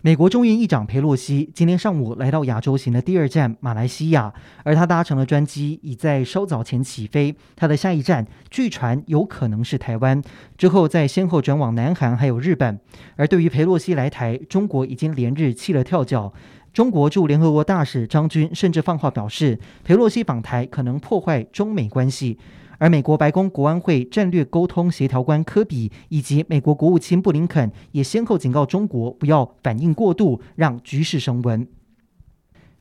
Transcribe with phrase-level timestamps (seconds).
[0.00, 10.22] 美国众议院议长裴洛西今天上午来到亚洲行的第二站马来西亚，而他搭乘的专机已在稍早前起飞，他的下一站据传有可能是台湾，
[10.56, 12.78] 之后再先后转往南韩还有日本。
[13.16, 16.32] 而对于裴洛西来台，中国已经连日弃了跳脚。
[16.72, 22.38] 中国驻联合国大使张军甚至放话表示，裴洛西访台可能破坏中美关系。
[22.78, 31.66] 而美国白宫国安会战略沟通协调官科比以及美国国务卿布林肯也先后警告中国不要反应过度，让局势升温。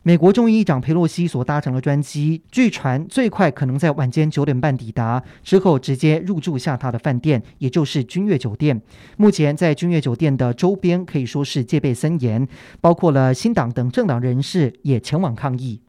[0.04, 8.82] 美国众议长佩洛西所搭乘的专机，据传最快可能在晚间九点半抵达，之后直接入住下榻的饭店，也就是君悦酒店。
[9.18, 12.48] 目前在君悦酒店的周边可以说是戒备森严，
[12.80, 15.82] 包括了新党等政党人士也前往抗议。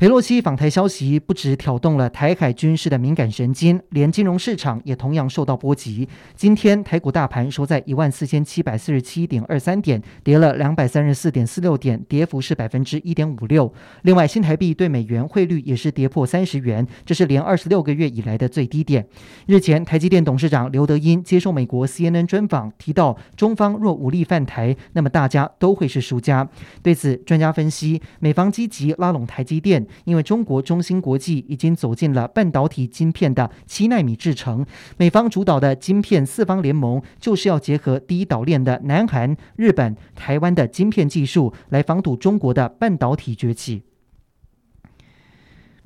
[0.00, 6.08] 佩洛西访台消息不止挑动了台海军事的敏感神经，连金融市场也同样受到波及。
[6.34, 13.70] 今天台股大盘收在一万四千七百四十七点二三点，跌了两百三十四点四六点，跌幅是百分之一点五六。
[14.00, 19.06] 另外，新台币对美元汇率也是跌破三十元，这是连二十六个月以来的最低点。
[19.44, 26.48] 日前，台积电董事长刘德音接受美国 CNN 专访，提到中方若武力犯台，那么大家都会是输家。
[26.82, 29.86] 对此，专家分析，美方积极拉拢台积电。
[30.04, 34.64] 因为中国中芯国际已经走进了半导体晶片的七纳米制程，
[34.96, 43.82] 美方主导的晶片四方联盟就是要结合第一岛链的南韩、日本、台湾的晶片技术，来防堵中国的半导体崛起。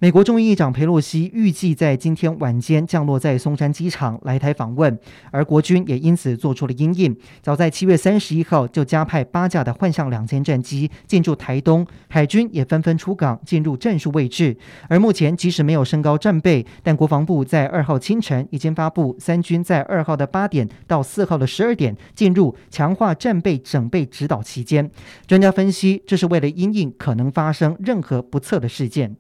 [0.05, 4.99] 美国众议长佩洛西预计在今天晚间降落在松山机场来台访问，
[5.31, 7.17] 而国军也因此做出了因应。
[7.41, 14.55] 早在七月三十一号就加派八架的幻象两千战机进驻台东，海军也纷纷出港进入战术位置。
[14.91, 24.91] 而目前即使没有升高战备，但国防部在二号清晨已经发布，三军在二号的八点到四号的十二点进入强化战备整备指导期间。
[25.27, 29.17] 专家分析，这是为了因应可能发生任何不测的事件。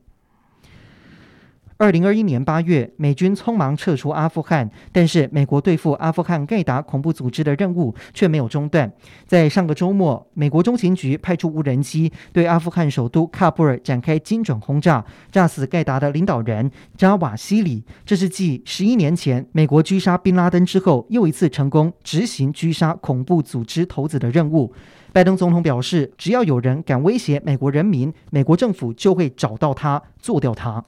[1.76, 8.90] 二零二一年八月，美军匆忙撤出阿富汗，但是美国对付阿富汗盖达恐怖组织的任务却没有中断。
[9.26, 17.84] 在上个周末，美国中情局派出无人机对阿富汗首都喀布尔展开精准轰炸，炸死盖达的领导人扎瓦希里。
[18.06, 24.72] 这是继十一年前美国狙杀宾拉登之后，又一次成功执行狙杀恐怖组织头子的任务。
[25.12, 30.84] 拜登总统表示，只要有人敢威胁美国人民，美国政府就会找到他，做掉他。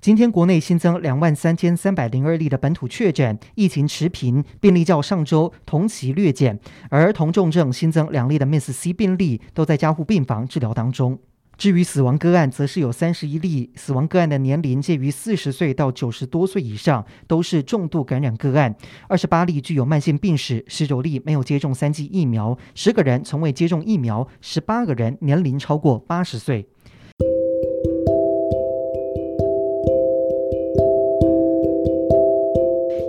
[0.00, 6.56] 今天国内新增两万三千三百零二例的本土确诊，疫情持平，病例较上周同期略减。
[6.88, 11.18] 而儿童重症新增两例的 MIS-C 病例，都在加护病房治疗当中。
[11.56, 18.76] 至于死亡个案，则是有三十一例，死亡个案的年龄介于四十岁到九十多岁以上，都是重度感染个案。
[19.08, 26.68] 二十八例具有慢性病史，十九例没有接种三剂疫苗，十个人从未接种疫苗，十八个人年龄超过八十岁。